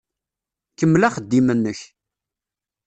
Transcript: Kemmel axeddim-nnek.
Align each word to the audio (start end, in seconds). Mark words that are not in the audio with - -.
Kemmel 0.77 1.07
axeddim-nnek. 1.07 1.79